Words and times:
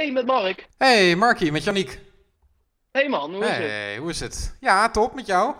Hey, 0.00 0.12
met 0.12 0.26
Mark. 0.26 0.68
Hey, 0.78 1.16
Markie, 1.16 1.52
met 1.52 1.64
Janiek. 1.64 1.98
Hey 2.90 3.08
man, 3.08 3.34
hoe 3.34 3.44
is 3.44 3.50
het? 3.50 3.58
Hey, 3.58 3.96
hoe 3.96 4.10
is 4.10 4.20
het? 4.20 4.56
Ja, 4.60 4.90
top, 4.90 5.14
met 5.14 5.26
jou? 5.26 5.54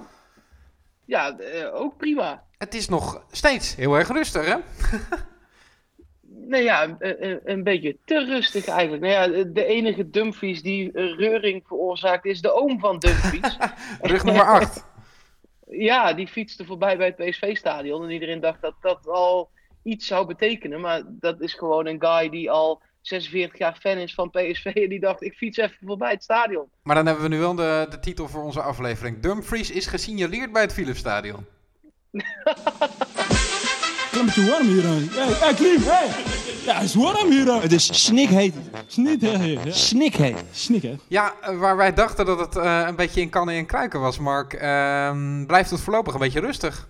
Ja, 1.05 1.39
eh, 1.39 1.75
ook 1.75 1.97
prima. 1.97 2.45
Het 2.59 2.75
is 2.75 2.89
nog 2.89 3.25
steeds 3.31 3.77
heel 3.77 3.95
erg 3.95 4.09
rustig, 4.09 4.47
hè? 4.47 4.57
Nee, 6.23 6.63
ja, 6.63 6.97
een, 7.45 7.63
beetje 7.63 7.97
te 8.05 8.25
rustig 8.25 8.67
eigenlijk. 8.67 9.03
Nou 9.03 9.15
ja, 9.15 9.45
de 9.45 9.65
enige 9.65 10.11
Dumfries 10.11 10.63
die 10.63 10.91
reuring 10.93 11.63
veroorzaakt 11.67 12.25
is 12.25 12.41
de 12.41 12.53
oom 12.53 12.81
van 12.81 12.99
Dumfries. 12.99 13.57
Rug 14.01 14.25
nummer 14.25 14.45
8. 14.45 14.85
ja, 15.91 16.13
die 16.13 16.29
fietste 16.29 16.65
voorbij 16.65 16.97
bij 16.97 17.07
het 17.07 17.17
PSV-stadion 17.17 18.05
en 18.05 18.11
iedereen 18.11 18.41
dacht 18.41 18.61
dat 18.61 18.75
dat 18.81 19.09
al 19.09 19.51
iets 19.83 20.07
zou 20.07 20.27
betekenen. 20.27 20.81
Maar 20.81 21.03
dat 21.07 21.41
is 21.41 21.55
gewoon 21.55 21.87
een 21.87 22.01
guy 22.01 22.31
die 22.31 22.51
al 22.51 22.83
46 23.01 23.59
jaar 23.59 23.77
fan 23.81 23.97
is 23.97 24.15
van 24.15 24.31
PSV 24.31 24.65
en 24.65 24.89
die 24.89 25.01
dacht 25.01 25.23
ik 25.23 25.35
fiets 25.35 25.59
even 25.59 25.77
voorbij 25.87 26.11
het 26.11 26.23
stadion. 26.23 26.69
Maar 26.83 26.95
dan 26.95 27.07
hebben 27.07 27.25
we 27.25 27.31
nu 27.31 27.39
wel 27.39 27.55
de, 27.55 27.87
de 27.91 28.01
titel 28.01 28.29
voor 28.29 28.43
onze 28.43 28.63
aflevering. 28.63 29.21
Dumfries 29.21 29.71
is 29.71 29.87
gesignaleerd 29.87 30.53
bij 30.53 30.63
het 30.63 30.73
Philipsstadion. 30.73 31.47
Het 32.11 32.23
is 34.13 34.19
een 34.19 34.25
beetje 34.25 34.51
warm 34.51 34.67
hier. 34.67 34.83
Hey, 34.83 35.33
hey 35.33 35.55
Klim, 35.55 35.83
hey! 35.83 36.09
Ja, 36.65 36.75
het 36.75 36.85
is 36.85 36.95
warm 36.95 37.31
hier. 37.31 37.63
Het 37.63 37.73
is 37.73 38.05
snikheet. 38.05 38.55
Snikheet. 38.87 39.77
Snik, 40.51 40.83
hè? 40.83 40.97
Ja, 41.09 41.35
eh, 41.41 41.59
waar 41.59 41.77
wij 41.77 41.95
dachten 41.95 42.27
dat 42.27 42.39
het 42.39 42.57
eh, 42.57 42.85
een 42.87 42.97
beetje 42.97 43.21
in 43.21 43.31
kannen 43.31 43.55
en 43.55 43.67
kruiken 43.67 44.01
was, 44.01 44.19
Mark, 44.19 44.53
ehm, 44.53 45.47
blijft 45.47 45.71
het 45.71 45.81
voorlopig 45.81 46.15
een 46.15 46.21
beetje 46.21 46.41
rustig. 46.41 46.89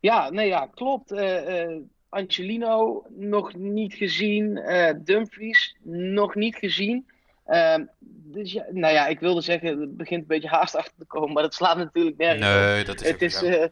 Ja, 0.00 0.30
nee, 0.30 0.48
ja, 0.48 0.68
klopt. 0.74 1.12
Eh, 1.12 1.62
eh, 1.62 1.80
Angelino 2.08 3.04
nog 3.08 3.54
niet 3.54 3.94
gezien. 3.94 4.56
eh, 4.56 4.94
Dumfries 4.98 5.76
nog 5.82 6.34
niet 6.34 6.56
gezien. 6.56 7.06
Ehm, 7.46 7.84
dus 8.00 8.52
ja, 8.52 8.64
nou 8.70 8.94
ja, 8.94 9.06
ik 9.06 9.20
wilde 9.20 9.40
zeggen, 9.40 9.80
het 9.80 9.96
begint 9.96 10.20
een 10.20 10.26
beetje 10.26 10.48
haast 10.48 10.76
achter 10.76 10.94
te 10.98 11.04
komen, 11.04 11.32
maar 11.32 11.42
dat 11.42 11.54
slaat 11.54 11.76
natuurlijk 11.76 12.16
nergens. 12.16 12.46
Nee, 12.46 12.84
dat 12.84 13.00
is 13.00 13.10
Het 13.10 13.22
is 13.22 13.42
eh 13.42 13.64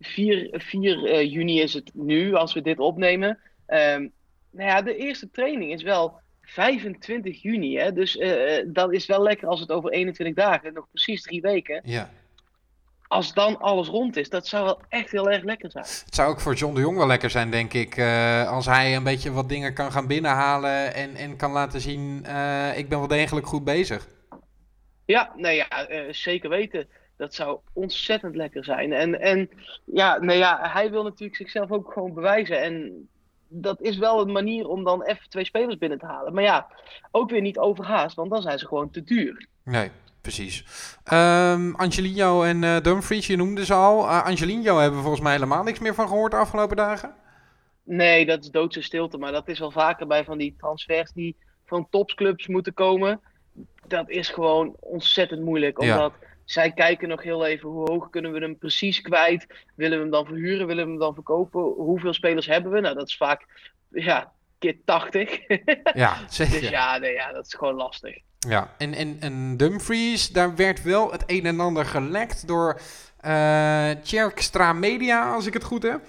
4, 0.00 0.48
4 0.52 1.04
eh, 1.04 1.32
juni 1.32 1.60
is 1.60 1.74
het 1.74 1.90
nu, 1.94 2.34
als 2.34 2.54
we 2.54 2.60
dit 2.60 2.78
opnemen. 2.78 3.38
Ehm, 3.66 4.08
nou 4.50 4.68
ja, 4.68 4.82
de 4.82 4.96
eerste 4.96 5.30
training 5.30 5.72
is 5.72 5.82
wel 5.82 6.20
25 6.42 7.42
juni, 7.42 7.78
hè? 7.78 7.92
dus 7.92 8.16
eh, 8.16 8.58
eh, 8.58 8.66
dat 8.68 8.92
is 8.92 9.06
wel 9.06 9.22
lekker 9.22 9.48
als 9.48 9.60
het 9.60 9.72
over 9.72 9.90
21 9.90 10.34
dagen, 10.34 10.72
nog 10.72 10.86
precies 10.90 11.22
drie 11.22 11.40
weken. 11.40 11.80
Ja. 11.84 12.10
Als 13.10 13.34
dan 13.34 13.58
alles 13.60 13.88
rond 13.88 14.16
is, 14.16 14.28
dat 14.28 14.46
zou 14.46 14.64
wel 14.64 14.80
echt 14.88 15.10
heel 15.10 15.30
erg 15.30 15.42
lekker 15.44 15.70
zijn. 15.70 15.84
Het 15.84 16.14
zou 16.14 16.30
ook 16.30 16.40
voor 16.40 16.54
John 16.54 16.74
de 16.74 16.80
Jong 16.80 16.96
wel 16.96 17.06
lekker 17.06 17.30
zijn, 17.30 17.50
denk 17.50 17.72
ik. 17.72 17.96
eh, 17.96 18.48
als 18.48 18.66
hij 18.66 18.96
een 18.96 19.02
beetje 19.02 19.32
wat 19.32 19.48
dingen 19.48 19.74
kan 19.74 19.92
gaan 19.92 20.06
binnenhalen 20.06 20.94
en, 20.94 21.14
en 21.14 21.36
kan 21.36 21.52
laten 21.52 21.80
zien, 21.80 22.24
eh, 22.24 22.78
ik 22.78 22.88
ben 22.88 22.98
wel 22.98 23.08
degelijk 23.08 23.46
goed 23.46 23.64
bezig. 23.64 24.08
Ja, 25.04 25.32
nee, 25.36 25.56
ja, 25.56 25.68
eh, 25.68 26.12
zeker 26.12 26.48
weten. 26.48 26.88
Dat 27.16 27.34
zou 27.34 27.58
ontzettend 27.72 28.36
lekker 28.36 28.64
zijn. 28.64 28.92
En, 28.92 29.20
en 29.20 29.50
ja, 29.84 30.18
nee, 30.18 30.38
ja, 30.38 30.70
hij 30.72 30.90
wil 30.90 31.02
natuurlijk 31.02 31.36
zichzelf 31.36 31.70
ook 31.70 31.92
gewoon 31.92 32.14
bewijzen. 32.14 32.62
En 32.62 33.08
dat 33.48 33.80
is 33.80 33.98
wel 33.98 34.20
een 34.20 34.32
manier 34.32 34.68
om 34.68 34.84
dan 34.84 35.02
even 35.02 35.28
twee 35.28 35.44
spelers 35.44 35.78
binnen 35.78 35.98
te 35.98 36.06
halen. 36.06 36.34
Maar 36.34 36.42
ja, 36.42 36.66
ook 37.10 37.30
weer 37.30 37.40
niet 37.40 37.58
overhaast, 37.58 38.16
want 38.16 38.30
dan 38.30 38.42
zijn 38.42 38.58
ze 38.58 38.66
gewoon 38.66 38.90
te 38.90 39.04
duur. 39.04 39.46
Nee, 39.64 39.90
precies. 40.20 40.64
Ehm 41.04 41.74
Angelino 41.74 42.42
en 42.42 42.64
eh, 42.64 42.80
Dumfries, 42.80 43.26
je 43.26 43.36
noemde 43.36 43.64
ze 43.64 43.74
al. 43.74 44.04
Uh, 44.04 44.24
Angelino 44.24 44.78
hebben 44.78 44.96
we 44.96 45.02
volgens 45.02 45.22
mij 45.22 45.32
helemaal 45.32 45.62
niks 45.62 45.78
meer 45.78 45.94
van 45.94 46.08
gehoord 46.08 46.30
de 46.30 46.36
afgelopen 46.38 46.76
dagen. 46.76 47.14
Nee, 47.84 48.26
dat 48.26 48.42
is 48.42 48.50
doodse 48.50 48.82
stilte. 48.82 49.18
Maar 49.18 49.32
dat 49.32 49.48
is 49.48 49.58
wel 49.58 49.70
vaker 49.70 50.06
bij 50.06 50.24
van 50.24 50.38
die 50.38 50.54
transfers 50.58 51.12
die 51.12 51.36
van 51.66 51.86
topsclubs 51.90 52.46
moeten 52.46 52.74
komen. 52.74 53.20
Dat 53.86 54.10
is 54.10 54.28
gewoon 54.28 54.76
ontzettend 54.80 55.42
moeilijk. 55.42 55.82
Ja. 55.82 55.92
Omdat 55.92 56.12
zij 56.44 56.72
kijken 56.72 57.08
nog 57.08 57.22
heel 57.22 57.46
even 57.46 57.68
hoe 57.68 57.90
hoog 57.90 58.10
kunnen 58.10 58.32
we 58.32 58.38
hem 58.38 58.58
precies 58.58 59.00
kwijt. 59.00 59.46
Willen 59.74 59.96
we 59.96 60.02
hem 60.02 60.12
dan 60.12 60.26
verhuren? 60.26 60.66
Willen 60.66 60.84
we 60.84 60.90
hem 60.90 61.00
dan 61.00 61.14
verkopen? 61.14 61.62
Hoeveel 61.62 62.14
spelers 62.14 62.46
hebben 62.46 62.72
we? 62.72 62.80
Nou, 62.80 62.94
dat 62.94 63.08
is 63.08 63.16
vaak 63.16 63.46
ja, 63.88 64.32
keer 64.58 64.76
80. 64.84 65.38
Ja, 65.94 66.16
zeker. 66.28 66.60
dus 66.60 66.68
ja, 66.68 66.98
nee, 66.98 67.12
ja, 67.12 67.32
dat 67.32 67.46
is 67.46 67.54
gewoon 67.54 67.74
lastig. 67.74 68.18
Ja, 68.48 68.70
en, 68.78 68.94
en, 68.94 69.16
en 69.20 69.56
Dumfries, 69.56 70.28
daar 70.28 70.54
werd 70.56 70.82
wel 70.82 71.12
het 71.12 71.22
een 71.26 71.46
en 71.46 71.60
ander 71.60 71.86
gelekt 71.86 72.46
door 72.46 72.80
eh 73.20 73.90
Tjerkstra 74.02 74.72
Media, 74.72 75.32
als 75.32 75.46
ik 75.46 75.52
het 75.54 75.64
goed 75.64 75.82
heb. 75.82 76.00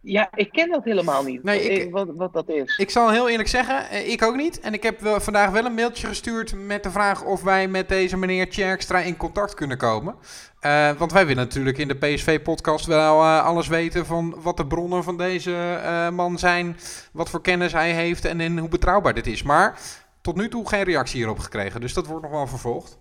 Ja, 0.00 0.28
ik 0.34 0.50
ken 0.52 0.70
dat 0.70 0.84
helemaal 0.84 1.22
niet. 1.22 1.42
Nee, 1.42 1.60
ik- 1.62 1.86
Eh, 1.86 1.92
wat, 1.92 2.08
wat 2.14 2.32
dat 2.32 2.48
is. 2.48 2.76
Ik 2.76 2.90
zal 2.90 3.10
heel 3.10 3.28
eerlijk 3.28 3.48
zeggen, 3.48 3.88
eh, 3.90 4.08
ik 4.10 4.22
ook 4.22 4.36
niet. 4.36 4.60
En 4.60 4.72
ik 4.74 4.82
heb 4.82 5.00
wel, 5.00 5.20
vandaag 5.20 5.50
wel 5.50 5.64
een 5.64 5.74
mailtje 5.74 6.06
gestuurd 6.06 6.54
met 6.54 6.82
de 6.82 6.90
vraag 6.90 7.24
of 7.24 7.42
wij 7.42 7.68
met 7.68 7.88
deze 7.88 8.16
meneer 8.16 8.50
Tjerkstra 8.50 8.98
in 8.98 9.16
contact 9.16 9.54
kunnen 9.54 9.76
komen. 9.78 10.14
Eh, 10.60 10.90
want 10.98 11.12
wij 11.12 11.26
willen 11.26 11.42
natuurlijk 11.44 11.78
in 11.78 11.88
de 11.88 11.94
PSV-podcast 11.94 12.86
wel 12.86 13.22
eh, 13.22 13.44
alles 13.44 13.68
weten 13.68 14.06
van 14.06 14.34
wat 14.42 14.56
de 14.56 14.66
bronnen 14.66 15.04
van 15.04 15.16
deze 15.16 15.54
eh, 15.84 16.08
man 16.10 16.38
zijn, 16.38 16.76
wat 17.12 17.30
voor 17.30 17.40
kennis 17.42 17.72
hij 17.72 17.92
heeft 17.92 18.24
en, 18.24 18.40
en 18.40 18.58
hoe 18.58 18.68
betrouwbaar 18.68 19.14
dit 19.14 19.26
is. 19.26 19.42
Maar 19.42 19.78
tot 20.26 20.36
nu 20.36 20.48
toe 20.48 20.68
geen 20.68 20.82
reactie 20.82 21.16
hierop 21.16 21.38
gekregen, 21.38 21.80
dus 21.80 21.94
dat 21.94 22.06
wordt 22.06 22.22
nog 22.22 22.32
wel 22.32 22.46
vervolgd. 22.46 22.98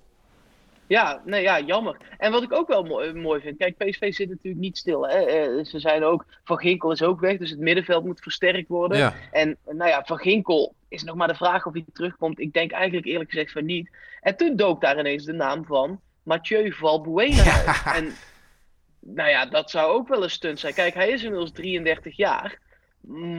Ja, 0.88 1.22
nee, 1.26 1.42
ja, 1.42 1.60
jammer. 1.60 1.98
En 2.18 2.32
wat 2.32 2.44
ik 2.44 2.54
ook 2.54 2.68
wel 2.68 2.84
mooi, 2.84 3.14
mooi 3.14 3.42
vind, 3.42 3.58
kijk, 3.58 3.78
PSV 3.78 4.14
zit 4.14 4.30
natuurlijk 4.30 4.64
niet 4.64 4.78
stil. 4.78 5.08
Hè? 5.08 5.18
Eh, 5.18 5.66
ze 5.66 5.80
zijn 5.80 6.04
ook, 6.04 6.26
Van 6.44 6.58
Ginkel 6.58 6.92
is 6.92 7.02
ook 7.02 7.20
weg, 7.20 7.38
dus 7.38 7.50
het 7.50 7.60
middenveld 7.60 8.06
moet 8.06 8.20
versterkt 8.20 8.68
worden. 8.68 8.98
Ja, 8.98 9.14
En 9.32 9.58
nou 9.66 9.90
ja, 9.90 10.04
Van 10.06 10.18
Ginkel 10.18 10.76
is 10.88 11.04
nog 11.04 11.16
maar 11.16 11.28
de 11.28 11.36
vraag 11.36 11.66
of 11.66 11.74
hij 11.74 11.86
terugkomt. 11.94 12.40
Ik 12.40 12.54
denk 12.54 12.72
eigenlijk 12.72 13.08
eerlijk 13.08 13.30
gezegd 13.30 13.52
van 13.52 13.66
niet. 13.66 13.90
En 14.22 14.38
toen 14.38 14.56
dook 14.56 14.82
daar 14.82 15.00
ineens 15.00 15.26
de 15.26 15.34
naam 15.34 15.66
van 15.66 16.00
Mathieu 16.24 16.72
Valbuena 16.74 17.42
op. 17.42 17.94
En 17.94 18.14
nou 19.00 19.30
ja, 19.30 19.46
dat 19.46 19.70
zou 19.70 19.94
ook 19.94 20.08
wel 20.08 20.24
een 20.24 20.30
stunt 20.30 20.60
zijn. 20.60 20.74
Kijk, 20.74 20.94
hij 20.94 21.10
is 21.10 21.24
inmiddels 21.24 21.52
33 21.52 22.18
jaar. 22.18 22.60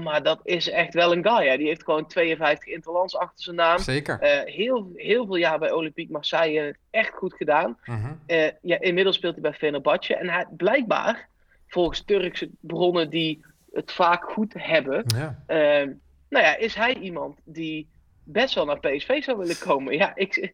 Maar 0.03 0.23
dat 0.23 0.41
is 0.45 0.71
echt 0.71 0.95
wel 0.95 1.13
een 1.13 1.27
guy. 1.29 1.49
Hè? 1.49 1.57
Die 1.57 1.67
heeft 1.67 1.85
gewoon 1.85 2.07
52 2.07 2.67
interlands 2.75 3.17
achter 3.17 3.45
zijn 3.45 3.57
naam. 3.57 3.79
zeker. 3.79 4.21
Eh, 4.21 4.55
heel, 4.55 4.91
heel 4.95 5.27
veel 5.27 5.37
jaar 5.37 5.59
bij 5.59 5.71
Olympique 5.73 6.13
Marseille 6.13 6.77
echt 6.91 7.15
goed 7.15 7.35
gedaan. 7.35 7.79
Mhm. 7.85 8.13
Eh, 8.27 8.51
ja, 8.63 8.81
inmiddels 8.81 9.17
speelt 9.17 9.33
hij 9.33 9.43
bij 9.43 9.53
Fenerbahce. 9.55 10.17
En 10.17 10.29
hij, 10.29 10.47
blijkbaar, 10.57 11.29
volgens 11.67 12.05
Turkse 12.05 12.51
bronnen 12.61 13.11
die 13.11 13.45
het 13.73 13.93
vaak 13.93 14.25
goed 14.25 14.55
hebben, 14.57 15.05
Ja. 15.17 15.43
eh, 15.47 15.89
nou 16.29 16.45
ja, 16.45 16.57
is 16.57 16.75
hij 16.75 16.95
iemand 16.95 17.39
die 17.45 17.89
best 18.29 18.55
wel 18.55 18.65
naar 18.65 18.79
PSV 18.81 19.23
zou 19.23 19.39
willen 19.39 19.59
komen. 19.59 19.95
Ja, 19.97 20.13
ik, 20.15 20.53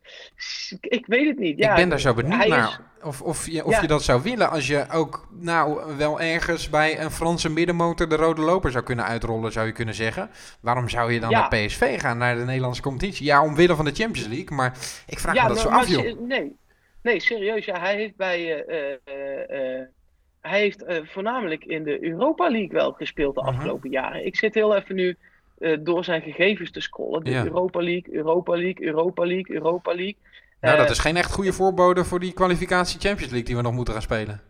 ik 0.80 1.06
weet 1.06 1.26
het 1.28 1.38
niet. 1.38 1.58
Ja, 1.58 1.70
ik 1.70 1.76
ben 1.76 1.88
daar 1.88 2.00
zo 2.00 2.14
benieuwd 2.14 2.42
is- 2.42 2.48
naar. 2.48 2.80
Of, 3.02 3.22
of, 3.22 3.46
je, 3.46 3.64
of 3.64 3.70
Ja. 3.72 3.80
je 3.80 3.86
dat 3.86 4.02
zou 4.02 4.22
willen 4.22 4.50
als 4.50 4.66
je 4.66 4.84
ook 4.92 5.26
nou 5.30 5.96
wel 5.96 6.20
ergens 6.20 6.70
bij 6.70 7.00
een 7.00 7.10
Franse 7.10 7.50
middenmotor 7.50 8.08
de 8.08 8.16
rode 8.16 8.40
loper 8.40 8.70
zou 8.70 8.84
kunnen 8.84 9.04
uitrollen, 9.04 9.52
zou 9.52 9.66
je 9.66 9.72
kunnen 9.72 9.94
zeggen. 9.94 10.30
Waarom 10.60 10.88
zou 10.88 11.12
je 11.12 11.20
dan 11.20 11.30
Ja. 11.30 11.38
naar 11.48 11.66
PSV 11.66 12.00
gaan, 12.00 12.18
naar 12.18 12.36
de 12.36 12.44
Nederlandse 12.44 12.82
competitie? 12.82 13.26
Ja, 13.26 13.42
omwille 13.42 13.74
van 13.76 13.84
de 13.84 13.94
Champions 13.94 14.28
League, 14.28 14.56
maar 14.56 14.76
ik 15.06 15.18
vraag 15.18 15.42
me 15.42 15.48
dat 15.48 15.58
zo 15.60 15.70
maar 15.70 15.78
af, 15.78 15.88
joh. 15.88 16.20
Nee, 16.20 16.56
nee 17.02 17.20
serieus. 17.20 17.64
Ja, 17.64 17.80
hij 17.80 17.94
heeft 17.96 18.16
bij. 18.16 18.64
eh, 18.66 18.92
eh, 19.04 19.78
eh, 19.78 19.86
hij 20.40 20.60
heeft 20.60 20.84
voornamelijk 21.02 21.64
in 21.64 21.82
de 21.82 22.04
Europa 22.04 22.50
League 22.50 22.68
wel 22.72 22.92
gespeeld 22.92 23.34
de 23.34 23.40
Mhm. 23.40 23.50
afgelopen 23.50 23.90
jaren. 23.90 24.26
Ik 24.26 24.36
zit 24.36 24.54
heel 24.54 24.76
even 24.76 24.94
nu 24.94 25.16
eh, 25.62 25.76
door 25.80 26.04
zijn 26.04 26.22
gegevens 26.22 26.70
te 26.70 26.80
scrollen. 26.80 27.30
Ja. 27.30 27.44
Europa 27.44 27.80
League, 27.82 28.14
Europa 28.14 28.52
League, 28.56 28.86
Europa 28.86 29.24
League, 29.26 29.54
Europa 29.56 29.94
League. 29.94 30.16
Nou, 30.60 30.76
dat 30.76 30.84
Eh, 30.86 30.92
is 30.92 30.98
geen 30.98 31.16
echt 31.16 31.32
goede 31.32 31.52
voorbode 31.52 32.04
voor 32.04 32.20
die 32.20 32.32
kwalificatie 32.32 33.00
Champions 33.00 33.30
League 33.30 33.44
die 33.48 33.56
we 33.56 33.62
nog 33.62 33.72
moeten 33.72 33.92
gaan 33.94 34.02
spelen. 34.02 34.40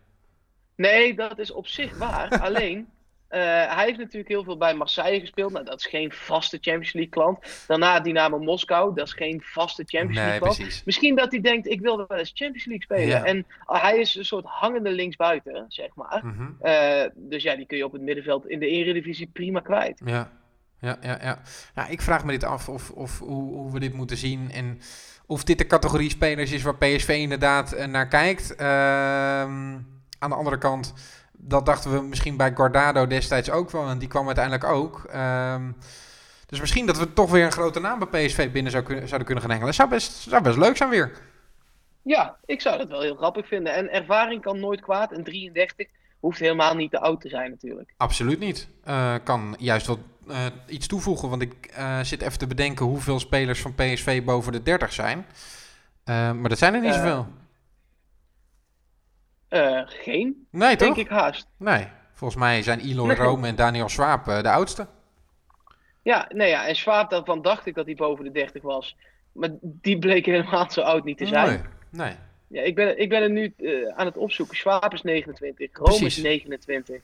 Nee, 0.75 1.13
dat 1.15 1.39
is 1.39 1.51
op 1.51 1.67
zich 1.67 1.97
waar. 1.97 2.29
Alleen, 2.45 2.87
eh, 3.27 3.39
hij 3.75 3.85
heeft 3.85 3.97
natuurlijk 3.97 4.27
heel 4.27 4.43
veel 4.43 4.57
bij 4.57 4.73
Marseille 4.73 5.19
gespeeld. 5.19 5.51
Nou, 5.51 5.65
dat 5.65 5.79
is 5.79 5.85
geen 5.85 6.11
vaste 6.11 6.57
Champions 6.61 6.93
League 6.93 7.11
klant. 7.11 7.63
Daarna 7.67 7.99
Dynamo 7.99 8.39
Moskou, 8.39 8.95
dat 8.95 9.07
is 9.07 9.13
geen 9.13 9.41
vaste 9.43 9.83
Champions 9.87 10.15
Nee, 10.17 10.25
League 10.25 10.39
klant. 10.41 10.57
precies. 10.57 10.83
Misschien 10.83 11.15
dat 11.15 11.31
hij 11.31 11.41
denkt, 11.41 11.67
ik 11.67 11.81
wil 11.81 11.97
wel 12.07 12.17
eens 12.17 12.31
Champions 12.33 12.65
League 12.65 12.83
spelen. 12.83 13.07
Ja. 13.07 13.23
En 13.23 13.45
hij 13.65 13.97
is 13.97 14.15
een 14.15 14.25
soort 14.25 14.45
hangende 14.45 14.89
linksbuiten, 14.91 15.65
zeg 15.67 15.89
maar. 15.95 16.21
Mhm. 16.25 17.09
Dus 17.15 17.43
ja, 17.43 17.55
die 17.55 17.65
kun 17.65 17.77
je 17.77 17.85
op 17.85 17.91
het 17.91 18.01
middenveld 18.01 18.47
in 18.47 18.59
de 18.59 18.67
Eredivisie 18.67 19.29
prima 19.33 19.59
kwijt. 19.59 20.01
Ja, 20.05 20.31
ja, 20.83 20.97
ja, 21.01 21.17
ja. 21.21 21.41
ja 21.75 21.87
ik 21.87 22.01
vraag 22.01 22.25
me 22.25 22.31
dit 22.31 22.43
af 22.43 22.69
of, 22.69 22.89
of 22.89 23.19
hoe, 23.19 23.53
hoe 23.53 23.71
we 23.71 23.79
dit 23.79 23.93
moeten 23.93 24.17
zien 24.17 24.51
en 24.51 24.81
of 25.25 25.43
dit 25.43 25.57
de 25.57 25.67
categorie 25.67 26.09
spelers 26.09 26.51
is 26.51 26.63
waar 26.63 26.75
PSV 26.75 27.09
inderdaad 27.09 27.71
eh, 27.71 27.87
naar 27.87 28.07
kijkt. 28.07 28.55
Ehm, 28.55 29.77
aan 30.19 30.29
de 30.29 30.35
andere 30.35 30.57
kant, 30.57 30.93
dat 31.31 31.65
dachten 31.65 31.91
we 31.91 32.01
misschien 32.01 32.37
bij 32.37 32.53
Guardado 32.55 33.07
destijds 33.07 33.49
ook 33.49 33.69
wel, 33.71 33.83
want 33.83 33.99
die 33.99 34.09
kwam 34.09 34.25
uiteindelijk 34.25 34.63
ook. 34.65 35.03
Ehm, 35.03 35.71
dus 36.45 36.59
misschien 36.59 36.85
dat 36.85 36.97
we 36.97 37.13
toch 37.13 37.31
weer 37.31 37.45
een 37.45 37.51
grote 37.51 37.79
naam 37.79 37.99
bij 37.99 38.25
PSV 38.25 38.51
binnen 38.51 38.71
zou 38.71 38.83
kunnen, 38.83 39.07
zouden 39.07 39.25
kunnen 39.25 39.43
gaan 39.43 39.53
hengelen. 39.53 39.73
Zou 39.73 39.89
best, 39.89 40.11
zou 40.11 40.43
best 40.43 40.57
leuk 40.57 40.77
zijn 40.77 40.89
weer. 40.89 41.11
Ja, 42.01 42.37
ik 42.45 42.61
zou 42.61 42.77
dat 42.77 42.89
wel 42.89 43.01
heel 43.01 43.15
grappig 43.15 43.47
vinden. 43.47 43.73
En 43.73 43.91
ervaring 43.91 44.41
kan 44.41 44.59
nooit 44.59 44.81
kwaad. 44.81 45.11
En 45.11 45.23
33, 45.23 45.87
hoeft 46.19 46.39
helemaal 46.39 46.75
niet 46.75 46.91
te 46.91 46.99
oud 46.99 47.21
te 47.21 47.29
zijn 47.29 47.49
natuurlijk. 47.49 47.93
Absoluut 47.97 48.39
niet. 48.39 48.67
Uh, 48.87 49.15
kan 49.23 49.55
juist 49.59 49.87
wat 49.87 49.99
uh, 50.27 50.45
iets 50.67 50.87
toevoegen, 50.87 51.29
want 51.29 51.41
ik 51.41 51.73
uh, 51.77 51.99
zit 51.99 52.21
even 52.21 52.37
te 52.37 52.47
bedenken 52.47 52.85
hoeveel 52.85 53.19
spelers 53.19 53.61
van 53.61 53.75
PSV 53.75 54.23
boven 54.23 54.51
de 54.51 54.63
30 54.63 54.93
zijn. 54.93 55.25
maar 56.05 56.49
dat 56.49 56.57
zijn 56.57 56.73
er 56.73 56.81
niet 56.81 56.93
zoveel. 56.93 57.27
geen. 59.85 60.47
Nee, 60.49 60.77
Denk 60.77 60.95
toch? 60.95 61.05
ik 61.05 61.09
haast. 61.09 61.47
Nee. 61.57 61.87
Volgens 62.13 62.39
mij 62.39 62.63
zijn 62.63 62.79
Eloy 62.79 63.07
nee. 63.07 63.15
Rome 63.15 63.47
en 63.47 63.55
Daniel 63.55 63.89
Swaap 63.89 64.25
de 64.25 64.49
oudste. 64.49 64.87
Ja, 66.01 66.29
nee, 66.33 66.49
ja, 66.49 66.67
en 66.67 66.75
Swaap, 66.75 67.09
daarvan 67.09 67.41
dacht 67.41 67.65
ik 67.65 67.75
dat 67.75 67.85
hij 67.85 67.95
boven 67.95 68.25
de 68.25 68.31
30 68.31 68.61
was. 68.61 68.95
Maar 69.31 69.49
die 69.61 69.99
bleek 69.99 70.25
helemaal 70.25 70.71
zo 70.71 70.81
oud 70.81 71.03
niet 71.03 71.17
te 71.17 71.25
zijn. 71.25 71.47
Nee, 71.89 72.07
nee. 72.07 72.15
Ja, 72.47 72.61
ik 72.61 72.75
ben, 72.75 72.99
ik 72.99 73.09
ben 73.09 73.21
er 73.21 73.29
nu 73.29 73.53
uh, 73.57 73.87
aan 73.95 74.05
het 74.05 74.17
opzoeken. 74.17 74.57
Swaap 74.57 74.93
is 74.93 75.01
29, 75.01 75.69
Rome 75.77 76.05
is 76.05 76.17
29. 76.17 77.01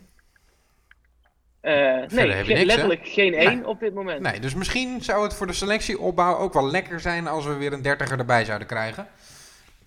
Uh, 1.62 1.72
nee, 2.08 2.32
heb 2.32 2.48
niks, 2.48 2.64
letterlijk 2.64 3.06
hè? 3.06 3.10
geen 3.12 3.34
één 3.34 3.56
Nee. 3.56 3.68
op 3.68 3.80
dit 3.80 3.94
moment. 3.94 4.22
Nee, 4.22 4.40
dus 4.40 4.56
misschien 4.56 5.04
zou 5.04 5.24
het 5.24 5.34
voor 5.34 5.48
de 5.48 5.54
selectieopbouw 5.54 6.38
ook 6.38 6.54
wel 6.54 6.70
lekker 6.70 7.00
zijn 7.00 7.28
als 7.28 7.46
we 7.46 7.54
weer 7.54 7.74
een 7.74 7.82
dertiger 7.82 8.20
erbij 8.20 8.46
zouden 8.46 8.68
krijgen. 8.68 9.08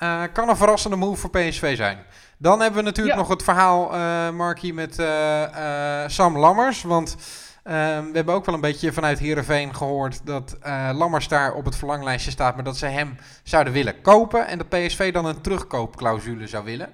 Uh, 0.03 0.23
kan 0.33 0.49
een 0.49 0.57
verrassende 0.57 0.97
move 0.97 1.21
voor 1.21 1.31
PSV 1.31 1.77
zijn. 1.77 1.99
Dan 2.39 2.61
hebben 2.61 2.79
we 2.79 2.85
natuurlijk 2.85 3.15
Ja. 3.17 3.21
nog 3.21 3.31
het 3.31 3.43
verhaal, 3.43 3.95
uh, 3.95 4.31
Markie, 4.31 4.75
met 4.75 4.99
uh, 4.99 6.05
Sam 6.07 6.39
Lammers. 6.39 6.83
Want 6.83 7.17
we 7.63 8.11
hebben 8.13 8.35
ook 8.35 8.45
wel 8.47 8.55
een 8.55 8.61
beetje 8.61 8.93
vanuit 8.93 9.19
Heerenveen 9.19 9.75
gehoord 9.75 10.27
dat 10.27 10.59
Lammers 10.93 11.29
daar 11.29 11.53
op 11.55 11.65
het 11.65 11.77
verlanglijstje 11.77 12.31
staat. 12.31 12.55
Maar 12.55 12.65
dat 12.65 12.77
ze 12.77 12.87
hem 12.87 13.17
zouden 13.43 13.73
willen 13.73 14.01
kopen. 14.01 14.47
En 14.47 14.59
dat 14.59 14.69
PSV 14.69 15.13
dan 15.13 15.25
een 15.27 15.41
terugkoopclausule 15.41 16.47
zou 16.47 16.65
willen. 16.65 16.89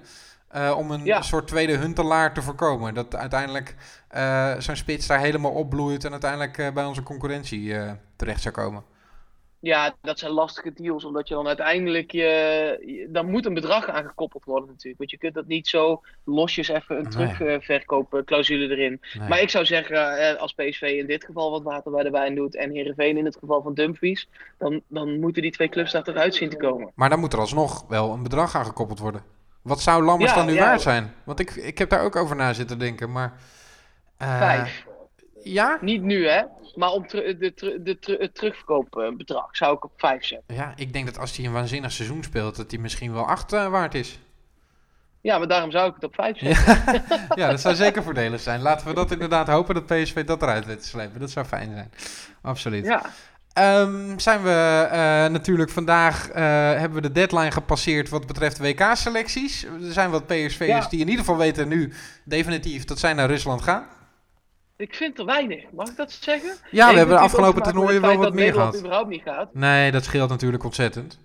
Uh, 0.55 0.75
om 0.77 0.91
een 0.91 1.05
Ja. 1.05 1.21
soort 1.21 1.47
tweede 1.47 1.77
Huntelaar 1.77 2.33
te 2.33 2.41
voorkomen. 2.41 2.93
Dat 2.93 3.15
uiteindelijk 3.15 3.75
uh, 4.15 4.55
zo'n 4.57 4.75
spits 4.75 5.07
daar 5.07 5.19
helemaal 5.19 5.51
opbloeit. 5.51 6.05
En 6.05 6.11
uiteindelijk 6.11 6.57
uh, 6.57 6.69
bij 6.71 6.85
onze 6.85 7.03
concurrentie 7.03 7.75
terecht 8.15 8.41
zou 8.41 8.53
komen. 8.53 8.83
Ja, 9.61 9.95
dat 10.01 10.19
zijn 10.19 10.31
lastige 10.31 10.73
deals, 10.73 11.05
omdat 11.05 11.27
je 11.27 11.33
dan 11.33 11.47
uiteindelijk 11.47 12.11
je, 12.11 12.21
je- 12.85 13.07
dan 13.11 13.29
moet 13.29 13.45
een 13.45 13.53
bedrag 13.53 13.89
aan 13.89 14.05
gekoppeld 14.07 14.45
worden 14.45 14.69
natuurlijk. 14.69 14.97
Want 14.97 15.11
je 15.11 15.17
kunt 15.17 15.33
dat 15.33 15.47
niet 15.47 15.67
zo 15.67 16.01
losjes 16.25 16.67
even 16.67 16.97
een 16.97 17.03
Nee. 17.17 17.33
terugverkoopclausule 17.33 18.69
erin. 18.75 19.01
Nee. 19.19 19.27
Maar 19.29 19.41
ik 19.41 19.49
zou 19.49 19.65
zeggen, 19.65 20.17
eh, 20.17 20.39
als 20.41 20.53
PSV 20.53 20.81
in 20.81 21.07
dit 21.07 21.25
geval 21.25 21.51
wat 21.51 21.63
water 21.63 21.91
bij 21.91 22.03
de 22.03 22.09
wijn 22.09 22.35
doet 22.35 22.55
en 22.55 22.71
Heerenveen 22.71 23.17
in 23.17 23.25
het 23.25 23.37
geval 23.39 23.61
van 23.61 23.73
Dumfries, 23.73 24.29
dan, 24.57 24.81
dan 24.87 25.19
moeten 25.19 25.41
die 25.41 25.51
twee 25.51 25.69
clubs 25.69 25.91
daar 25.91 26.03
toch 26.03 26.15
uit 26.15 26.35
zien 26.35 26.49
te 26.49 26.57
komen. 26.57 26.91
Maar 26.95 27.09
dan 27.09 27.19
moet 27.19 27.33
er 27.33 27.39
alsnog 27.39 27.85
wel 27.87 28.13
een 28.13 28.23
bedrag 28.23 28.55
aan 28.55 28.65
gekoppeld 28.65 28.99
worden. 28.99 29.23
Wat 29.69 29.81
zou 29.81 30.03
Lammers 30.03 30.31
Ja, 30.31 30.37
dan 30.37 30.45
nu 30.45 30.53
ja. 30.53 30.65
waard 30.65 30.81
zijn? 30.81 31.13
Want 31.23 31.39
ik, 31.39 31.51
ik 31.51 31.77
heb 31.77 31.89
daar 31.89 32.01
ook 32.01 32.15
over 32.15 32.35
na 32.35 32.53
zitten 32.53 32.79
denken. 32.79 33.11
Maar, 33.11 33.33
eh, 34.17 34.37
Vijf. 34.37 34.85
Ja? 35.43 35.77
Niet 35.81 36.01
nu 36.01 36.27
hè, 36.27 36.41
maar 36.75 36.89
om 36.91 37.07
de, 37.07 37.35
de, 37.83 37.99
teru- 37.99 38.17
het 38.21 38.35
terugverkoopbedrag 38.35 39.55
zou 39.55 39.75
ik 39.75 39.83
op 39.83 39.91
vijf 39.97 40.25
zetten. 40.25 40.55
Ja, 40.55 40.73
ik 40.75 40.93
denk 40.93 41.05
dat 41.05 41.17
als 41.19 41.37
hij 41.37 41.45
een 41.45 41.51
waanzinnig 41.51 41.91
seizoen 41.91 42.23
speelt, 42.23 42.55
dat 42.55 42.71
hij 42.71 42.79
misschien 42.79 43.13
wel 43.13 43.25
acht 43.27 43.53
eh, 43.53 43.67
waard 43.67 43.95
is. 43.95 44.19
Ja, 45.21 45.37
maar 45.37 45.47
daarom 45.47 45.71
zou 45.71 45.89
ik 45.89 45.95
het 45.95 46.03
op 46.03 46.15
vijf 46.15 46.37
zetten. 46.37 46.73
Ja, 47.05 47.25
ja, 47.45 47.49
dat 47.49 47.61
zou 47.61 47.75
zeker 47.75 48.03
voordelig 48.03 48.39
zijn. 48.41 48.61
Laten 48.61 48.87
we 48.87 48.93
dat 48.93 49.11
inderdaad 49.11 49.47
hopen 49.47 49.73
dat 49.75 49.85
PSV 49.85 50.25
dat 50.25 50.41
eruit 50.41 50.65
weet 50.65 50.81
te 50.81 50.87
slepen. 50.87 51.19
Dat 51.19 51.29
zou 51.31 51.45
fijn 51.45 51.71
zijn. 51.73 51.91
Absoluut. 52.41 52.85
Ja, 52.85 53.05
Ehm, 53.59 54.19
zijn 54.19 54.43
we 54.43 54.87
eh, 54.91 54.99
natuurlijk 55.31 55.69
vandaag, 55.69 56.29
eh, 56.29 56.43
hebben 56.73 56.93
we 56.93 57.01
de 57.01 57.11
deadline 57.11 57.51
gepasseerd 57.51 58.09
wat 58.09 58.27
betreft 58.27 58.57
WK-selecties. 58.59 59.63
Er 59.63 59.91
zijn 59.91 60.09
wat 60.09 60.25
PSV'ers 60.27 60.83
Ja. 60.83 60.89
die 60.89 60.99
in 60.99 61.07
ieder 61.07 61.19
geval 61.25 61.37
weten 61.37 61.67
nu 61.67 61.93
definitief 62.25 62.85
dat 62.85 62.99
zij 62.99 63.13
naar 63.13 63.27
Rusland 63.27 63.61
gaan. 63.61 63.87
ik 64.77 64.95
vind 64.95 65.19
er 65.19 65.25
weinig. 65.25 65.65
Mag 65.71 65.89
ik 65.89 65.95
dat 65.95 66.11
zeggen? 66.11 66.53
Ja, 66.71 66.91
we 66.91 66.97
hebben 66.97 67.15
de 67.15 67.21
afgelopen 67.21 67.63
toernooien 67.63 68.01
wel 68.01 68.15
wat 68.17 68.33
meer 68.33 68.43
Nederland 68.43 68.69
gehad. 68.69 68.79
überhaupt 68.85 69.09
niet 69.09 69.21
gaat. 69.23 69.53
Nee, 69.53 69.91
dat 69.91 70.03
scheelt 70.03 70.29
natuurlijk 70.29 70.63
ontzettend. 70.63 71.19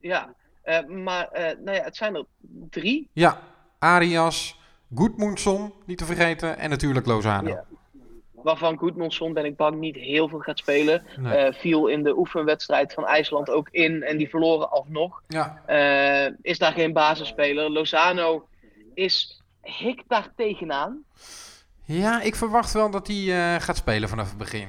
Ja, 0.00 0.34
eh, 0.62 0.86
maar 0.86 1.28
nou 1.64 1.76
ja, 1.76 1.82
het 1.84 1.96
zijn 1.96 2.14
er 2.14 2.24
drie. 2.70 3.10
Ja, 3.12 3.38
Arias, 3.78 4.60
Goedmundsson, 4.94 5.72
niet 5.86 5.98
te 5.98 6.04
vergeten, 6.04 6.58
en 6.58 6.70
natuurlijk 6.70 7.06
Lozano. 7.06 7.48
Ja. 7.48 7.64
Waarvan 8.42 8.76
Goedmonson 8.76 9.32
ben 9.32 9.44
ik 9.44 9.56
bang 9.56 9.78
niet 9.78 9.96
heel 9.96 10.28
veel 10.28 10.38
gaat 10.38 10.58
spelen. 10.58 11.02
Nee. 11.16 11.34
Eh, 11.36 11.54
viel 11.60 11.86
in 11.86 12.02
de 12.02 12.18
oefenwedstrijd 12.18 12.92
van 12.92 13.06
IJsland 13.06 13.50
ook 13.50 13.68
in 13.70 14.02
en 14.02 14.16
die 14.16 14.28
verloren 14.28 14.70
alsnog. 14.70 15.22
Ja, 15.28 15.62
Eh, 15.66 16.32
is 16.42 16.58
daar 16.58 16.72
geen 16.72 16.92
basisspeler. 16.92 17.70
Lozano 17.70 18.46
is 18.94 19.42
hik 19.62 20.02
daar 20.08 20.32
tegenaan. 20.36 21.04
ja 21.84 22.20
ik 22.20 22.34
verwacht 22.34 22.72
wel 22.72 22.90
dat 22.90 23.06
hij 23.06 23.54
eh, 23.54 23.60
gaat 23.62 23.76
spelen 23.76 24.08
vanaf 24.08 24.28
het 24.28 24.38
begin. 24.38 24.68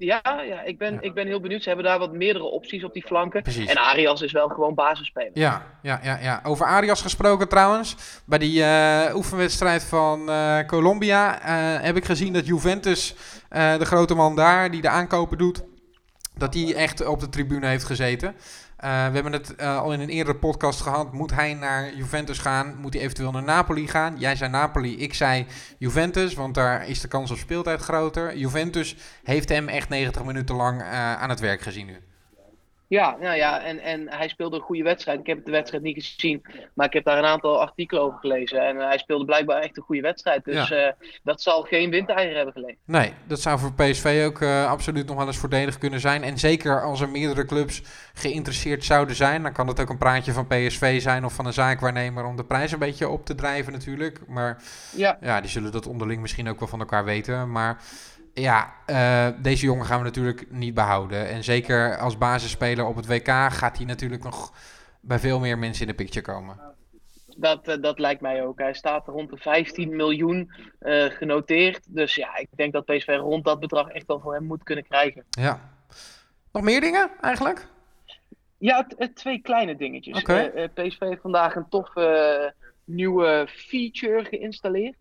Ja, 0.00 0.22
ja, 0.48 0.62
ik, 0.62 0.78
ben, 0.78 0.92
Ja. 0.92 1.00
ik 1.00 1.14
ben 1.14 1.26
heel 1.26 1.40
benieuwd. 1.40 1.62
Ze 1.62 1.68
hebben 1.68 1.86
daar 1.86 1.98
wat 1.98 2.12
meerdere 2.12 2.44
opties 2.44 2.84
op 2.84 2.92
die 2.92 3.06
flanken. 3.06 3.42
Precies. 3.42 3.68
En 3.68 3.76
Arias 3.76 4.20
is 4.22 4.32
wel 4.32 4.48
gewoon 4.48 4.74
basisspeler. 4.74 5.30
Ja, 5.34 5.62
ja, 5.82 6.00
ja, 6.02 6.18
ja. 6.22 6.40
Over 6.44 6.66
Arias 6.66 7.02
gesproken 7.02 7.48
trouwens. 7.48 7.96
Bij 8.26 8.38
die 8.38 8.64
eh, 8.64 9.16
oefenwedstrijd 9.16 9.84
van 9.84 10.30
eh, 10.30 10.58
Colombia 10.66 11.40
eh, 11.40 11.84
heb 11.84 11.96
ik 11.96 12.04
gezien 12.04 12.32
dat 12.32 12.46
Juventus, 12.46 13.14
de 13.50 13.84
grote 13.84 14.14
man 14.14 14.36
daar, 14.36 14.70
die 14.70 14.80
de 14.80 14.88
aankopen 14.88 15.38
doet, 15.38 15.62
dat 16.34 16.54
hij 16.54 16.74
echt 16.74 17.06
op 17.06 17.20
de 17.20 17.28
tribune 17.28 17.66
heeft 17.66 17.84
gezeten. 17.84 18.34
Eh, 18.80 18.90
we 18.90 19.14
hebben 19.14 19.32
het 19.32 19.54
eh, 19.56 19.78
al 19.78 19.92
in 19.92 20.00
een 20.00 20.08
eerdere 20.08 20.36
podcast 20.36 20.80
gehad. 20.80 21.12
Moet 21.12 21.34
hij 21.34 21.54
naar 21.54 21.94
Juventus 21.94 22.38
gaan? 22.38 22.76
Moet 22.80 22.92
hij 22.92 23.02
eventueel 23.02 23.30
naar 23.30 23.42
Napoli 23.42 23.88
gaan? 23.88 24.18
Jij 24.18 24.36
zei 24.36 24.50
Napoli, 24.50 24.98
ik 24.98 25.14
zei 25.14 25.46
Juventus, 25.78 26.34
want 26.34 26.54
daar 26.54 26.88
is 26.88 27.00
de 27.00 27.08
kans 27.08 27.30
op 27.30 27.36
speeltijd 27.36 27.80
groter. 27.80 28.36
Juventus 28.36 28.96
heeft 29.22 29.48
hem 29.48 29.68
echt 29.68 29.88
90 29.88 30.24
minuten 30.24 30.54
lang 30.54 30.80
eh, 30.80 31.14
aan 31.14 31.28
het 31.28 31.40
werk 31.40 31.60
gezien 31.60 31.86
nu. 31.86 32.09
Ja, 32.90 33.16
nou 33.20 33.36
ja, 33.36 33.60
en, 33.62 33.78
en 33.78 34.06
hij 34.08 34.28
speelde 34.28 34.56
een 34.56 34.62
goede 34.62 34.82
wedstrijd. 34.82 35.20
Ik 35.20 35.26
heb 35.26 35.44
de 35.44 35.50
wedstrijd 35.50 35.82
niet 35.82 36.02
gezien, 36.02 36.42
maar 36.74 36.86
ik 36.86 36.92
heb 36.92 37.04
daar 37.04 37.18
een 37.18 37.24
aantal 37.24 37.60
artikelen 37.60 38.02
over 38.02 38.18
gelezen. 38.18 38.66
En 38.66 38.80
eh, 38.80 38.86
hij 38.86 38.98
speelde 38.98 39.24
blijkbaar 39.24 39.60
echt 39.62 39.76
een 39.76 39.82
goede 39.82 40.02
wedstrijd. 40.02 40.44
Dus 40.44 40.68
Ja. 40.68 40.76
eh, 40.86 40.92
dat 41.22 41.42
zal 41.42 41.62
geen 41.62 41.90
windeieren 41.90 42.36
hebben 42.36 42.52
gelegen. 42.54 42.78
Nee, 42.84 43.12
dat 43.26 43.40
zou 43.40 43.58
voor 43.58 43.72
PSV 43.74 44.22
ook 44.26 44.40
eh, 44.40 44.70
absoluut 44.70 45.06
nog 45.06 45.16
wel 45.16 45.26
eens 45.26 45.38
voordelig 45.38 45.78
kunnen 45.78 46.00
zijn. 46.00 46.22
En 46.22 46.38
zeker 46.38 46.82
als 46.82 47.00
er 47.00 47.08
meerdere 47.08 47.44
clubs 47.44 47.82
geïnteresseerd 48.14 48.84
zouden 48.84 49.16
zijn, 49.16 49.42
dan 49.42 49.52
kan 49.52 49.68
het 49.68 49.80
ook 49.80 49.90
een 49.90 49.98
praatje 49.98 50.32
van 50.32 50.46
PSV 50.46 51.00
zijn 51.00 51.24
of 51.24 51.32
van 51.32 51.46
een 51.46 51.52
zaakwaarnemer 51.52 52.24
om 52.24 52.36
de 52.36 52.44
prijs 52.44 52.72
een 52.72 52.78
beetje 52.78 53.08
op 53.08 53.26
te 53.26 53.34
drijven 53.34 53.72
natuurlijk. 53.72 54.20
Maar 54.28 54.62
Ja, 54.96 55.18
ja, 55.20 55.40
die 55.40 55.50
zullen 55.50 55.72
dat 55.72 55.86
onderling 55.86 56.20
misschien 56.20 56.48
ook 56.48 56.58
wel 56.58 56.68
van 56.68 56.80
elkaar 56.80 57.04
weten. 57.04 57.50
Maar 57.52 57.78
ja, 58.40 58.74
eh, 58.86 59.28
deze 59.42 59.64
jongen 59.64 59.86
gaan 59.86 59.98
we 59.98 60.04
natuurlijk 60.04 60.50
niet 60.50 60.74
behouden. 60.74 61.28
En 61.28 61.44
zeker 61.44 61.98
als 61.98 62.18
basisspeler 62.18 62.86
op 62.86 62.96
het 62.96 63.06
WK 63.06 63.28
gaat 63.28 63.76
hij 63.76 63.86
natuurlijk 63.86 64.22
nog 64.22 64.52
bij 65.00 65.18
veel 65.18 65.38
meer 65.38 65.58
mensen 65.58 65.82
in 65.82 65.88
de 65.88 66.04
picture 66.04 66.24
komen. 66.24 66.68
dat, 67.36 67.68
eh, 67.68 67.80
dat 67.80 67.98
lijkt 67.98 68.20
mij 68.20 68.44
ook. 68.44 68.58
Hij 68.58 68.74
staat 68.74 69.06
rond 69.06 69.30
de 69.30 69.36
15 69.36 69.96
miljoen 69.96 70.52
eh, 70.78 71.04
genoteerd. 71.04 71.94
Dus 71.94 72.14
ja, 72.14 72.36
ik 72.36 72.48
denk 72.56 72.72
dat 72.72 72.84
PSV 72.84 73.16
rond 73.20 73.44
dat 73.44 73.60
bedrag 73.60 73.88
echt 73.88 74.06
wel 74.06 74.20
voor 74.20 74.34
hem 74.34 74.44
moet 74.44 74.62
kunnen 74.62 74.84
krijgen. 74.84 75.24
Ja. 75.30 75.70
Nog 76.52 76.62
meer 76.62 76.80
dingen 76.80 77.10
eigenlijk? 77.20 77.66
Ja, 78.58 78.86
twee 79.14 79.40
kleine 79.40 79.76
dingetjes. 79.76 80.22
PSV 80.74 80.98
heeft 80.98 81.20
vandaag 81.20 81.54
een 81.54 81.68
toffe 81.68 82.54
nieuwe 82.84 83.46
feature 83.50 84.24
geïnstalleerd. 84.24 84.96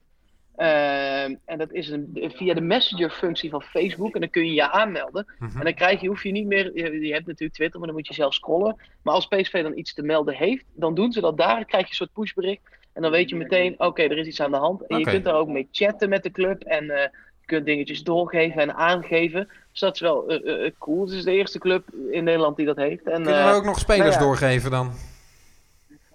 Ehm, 0.60 1.36
en 1.46 1.58
dat 1.58 1.72
is 1.72 1.90
een, 1.90 2.32
via 2.36 2.54
de 2.54 2.62
messenger-functie 2.62 3.50
van 3.50 3.62
Facebook. 3.62 4.14
En 4.14 4.20
dan 4.20 4.30
kun 4.30 4.46
je 4.46 4.54
je 4.54 4.72
aanmelden. 4.72 5.26
Mhm. 5.40 5.58
En 5.58 5.64
dan 5.64 5.74
krijg 5.74 6.02
je, 6.02 6.08
hoef 6.08 6.24
je 6.24 6.32
niet 6.32 6.46
meer. 6.46 6.72
Je, 6.74 7.00
je 7.00 7.14
hebt 7.14 7.26
natuurlijk 7.26 7.54
Twitter, 7.54 7.80
maar 7.80 7.88
dan 7.88 7.98
moet 7.98 8.08
je 8.08 8.14
zelf 8.14 8.34
scrollen. 8.34 8.76
Maar 9.04 9.14
als 9.14 9.28
PSV 9.28 9.64
dan 9.64 9.78
iets 9.78 9.94
te 9.94 10.02
melden 10.02 10.36
heeft, 10.36 10.66
dan 10.74 10.96
doen 10.96 11.12
ze 11.12 11.22
dat 11.22 11.38
daar. 11.38 11.56
Dan 11.56 11.66
krijg 11.66 11.84
je 11.84 11.90
een 11.90 11.96
soort 11.96 12.14
pushbericht. 12.14 12.62
En 12.94 13.02
dan 13.02 13.12
weet 13.12 13.30
je 13.30 13.36
meteen, 13.36 13.76
oké, 13.78 14.02
er 14.02 14.18
is 14.18 14.28
iets 14.28 14.42
aan 14.42 14.52
de 14.52 14.58
hand. 14.58 14.88
En 14.88 15.00
je 15.00 15.06
kunt 15.06 15.24
daar 15.24 15.36
ook 15.36 15.48
mee 15.48 15.68
chatten 15.72 16.10
met 16.10 16.24
de 16.24 16.32
club. 16.32 16.62
En 16.64 16.90
eh, 16.90 17.02
je 17.40 17.46
kunt 17.46 17.66
dingetjes 17.66 18.04
doorgeven 18.04 18.62
en 18.62 18.76
aangeven. 18.76 19.48
Dus 19.72 19.80
dat 19.80 19.94
is 19.94 20.02
wel 20.02 20.28
eh, 20.28 20.72
cool. 20.78 21.02
Het 21.02 21.14
is 21.14 21.24
de 21.24 21.32
eerste 21.32 21.60
club 21.60 21.84
in 22.12 22.24
Nederland 22.24 22.58
die 22.58 22.66
dat 22.66 22.78
heeft. 22.78 23.06
En, 23.06 23.24
Kunnen 23.24 23.46
we 23.46 23.54
ook 23.54 23.66
nog 23.66 23.80
spelers 23.80 24.16
nou 24.16 24.20
ja. 24.20 24.26
doorgeven 24.26 24.72
dan? 24.72 24.92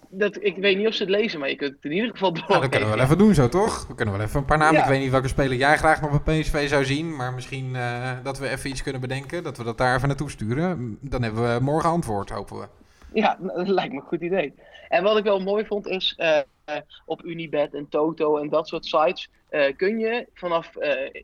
Dat, 0.09 0.37
ik 0.43 0.55
weet 0.57 0.77
niet 0.77 0.87
of 0.87 0.93
ze 0.93 1.03
het 1.03 1.11
lezen, 1.11 1.39
maar 1.39 1.49
je 1.49 1.55
kunt 1.55 1.75
het 1.75 1.85
in 1.85 1.91
ieder 1.91 2.11
geval 2.11 2.33
doorgeven. 2.33 2.51
Nou, 2.53 2.61
dat 2.61 2.71
kunnen 2.71 2.89
we 2.89 2.95
wel 2.95 3.05
even 3.05 3.17
doen 3.17 3.33
zo, 3.33 3.49
toch? 3.49 3.87
We 3.87 3.95
kunnen 3.95 4.17
wel 4.17 4.25
even 4.25 4.39
een 4.39 4.45
paar 4.45 4.57
namen. 4.57 4.75
Ja. 4.75 4.83
Ik 4.83 4.89
weet 4.89 4.99
niet 4.99 5.11
welke 5.11 5.27
speler 5.27 5.57
jij 5.57 5.77
graag 5.77 6.01
nog 6.01 6.23
bij 6.23 6.39
PSV 6.39 6.69
zou 6.69 6.85
zien. 6.85 7.15
Maar 7.15 7.33
misschien 7.33 7.75
eh, 7.75 8.11
dat 8.23 8.39
we 8.39 8.49
even 8.49 8.69
iets 8.69 8.83
kunnen 8.83 9.01
bedenken. 9.01 9.43
Dat 9.43 9.57
we 9.57 9.63
dat 9.63 9.77
daar 9.77 9.95
even 9.95 10.07
naartoe 10.07 10.29
sturen. 10.29 10.97
Dan 11.01 11.23
hebben 11.23 11.53
we 11.53 11.63
morgen 11.63 11.89
antwoord, 11.89 12.29
hopen 12.29 12.59
we. 12.59 12.67
Ja, 13.13 13.37
dat 13.41 13.67
lijkt 13.67 13.93
me 13.93 13.99
een 13.99 14.07
goed 14.07 14.21
idee. 14.21 14.53
En 14.89 15.03
wat 15.03 15.17
ik 15.17 15.23
wel 15.23 15.39
mooi 15.39 15.65
vond 15.65 15.87
is, 15.87 16.13
eh, 16.17 16.37
eh, 16.65 16.75
op 17.05 17.25
Unibet 17.25 17.73
en 17.73 17.89
Toto 17.89 18.37
en 18.37 18.49
dat 18.49 18.67
soort 18.67 18.85
sites 18.85 19.29
kun 19.75 19.99
je 19.99 20.27
vanaf 20.33 20.71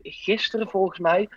gisteren 0.04 0.70
volgens 0.70 1.00
mij 1.00 1.30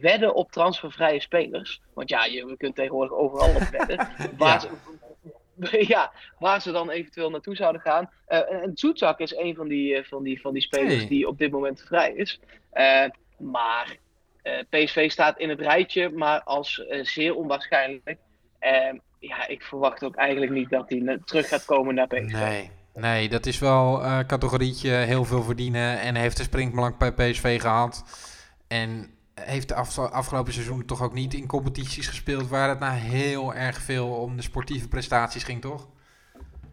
wedden 0.00 0.34
op 0.34 0.52
transfervrije 0.52 1.20
spelers. 1.20 1.80
Want 1.94 2.08
ja, 2.08 2.24
je, 2.24 2.46
je 2.46 2.56
kunt 2.56 2.74
tegenwoordig 2.74 3.12
overal 3.12 3.48
op 3.48 3.62
wedden. 3.62 4.08
Waar, 4.38 4.66
ja, 5.94 6.12
waar 6.38 6.60
ze 6.62 6.72
dan 6.72 6.90
eventueel 6.90 7.30
naartoe 7.30 7.56
zouden 7.56 7.80
gaan. 7.80 8.10
Uh, 8.28 8.52
en 8.52 8.70
Zoetzak 8.74 9.18
is 9.18 9.36
een 9.36 9.54
van 9.54 9.68
die, 9.68 10.04
van 10.04 10.22
die, 10.22 10.40
van 10.40 10.52
die 10.52 10.62
spelers 10.62 10.94
Hey. 10.94 11.06
die 11.06 11.28
op 11.28 11.38
dit 11.38 11.50
moment 11.50 11.82
vrij 11.86 12.12
is. 12.12 12.40
Eh, 12.70 13.04
maar 13.38 13.96
eh, 14.42 14.52
PSV 14.68 15.10
staat 15.10 15.38
in 15.38 15.48
het 15.48 15.60
rijtje, 15.60 16.10
maar 16.10 16.42
als 16.42 16.86
eh, 16.86 17.04
zeer 17.04 17.34
onwaarschijnlijk. 17.34 18.18
Eh, 18.58 18.98
ja, 19.18 19.48
ik 19.48 19.62
verwacht 19.62 20.04
ook 20.04 20.16
eigenlijk 20.16 20.52
niet 20.52 20.70
dat 20.70 20.88
hij 20.88 21.18
terug 21.24 21.48
gaat 21.48 21.64
komen 21.64 21.94
naar 21.94 22.06
PSV. 22.06 22.32
Nee, 22.32 22.70
nee, 22.94 23.28
dat 23.28 23.46
is 23.46 23.58
wel 23.58 24.02
eh 24.02 24.18
categorietje 24.26 24.90
heel 24.90 25.24
veel 25.24 25.42
verdienen. 25.42 26.00
En 26.00 26.14
heeft 26.14 26.36
de 26.36 26.42
springplank 26.42 26.98
bij 26.98 27.12
PSV 27.12 27.60
gehad. 27.60 28.04
En 28.68 29.14
heeft 29.34 29.68
de 29.68 29.74
af- 29.74 29.98
afgelopen 29.98 30.52
seizoen 30.52 30.84
toch 30.84 31.02
ook 31.02 31.12
niet 31.12 31.34
in 31.34 31.46
competities 31.46 32.06
gespeeld 32.06 32.48
waar 32.48 32.68
het 32.68 32.78
nou 32.78 32.94
heel 32.94 33.54
erg 33.54 33.78
veel 33.78 34.08
om 34.08 34.36
de 34.36 34.42
sportieve 34.42 34.88
prestaties 34.88 35.44
ging, 35.44 35.60
toch? 35.60 35.88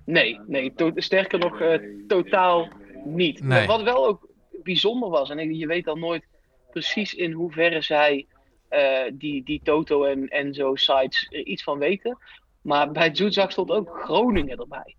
Nee, 0.04 0.40
nee 0.48 0.74
sterker 0.96 1.40
nog, 1.40 1.60
eh, 1.60 1.80
totaal 2.08 2.68
niet. 3.06 3.44
Nee. 3.44 3.58
Maar 3.58 3.68
Wat 3.68 3.84
wel 3.84 4.08
ook 4.08 4.28
bijzonder 4.64 5.10
was, 5.10 5.30
en 5.30 5.56
je 5.56 5.68
weet 5.68 5.86
dan 5.86 6.00
nooit 6.00 6.28
precies 6.72 7.14
in 7.14 7.32
hoeverre 7.32 7.82
zij 7.82 8.28
eh, 8.68 9.12
die, 9.14 9.44
die 9.44 9.62
Toto 9.64 10.04
en, 10.04 10.28
en 10.28 10.54
zo 10.54 10.76
sites 10.76 11.28
iets 11.30 11.64
van 11.64 11.78
weten. 11.78 12.18
Maar 12.62 12.92
bij 12.92 13.16
Zoetzak 13.16 13.52
stond 13.52 13.70
ook 13.72 14.00
Groningen 14.04 14.58
erbij. 14.58 14.96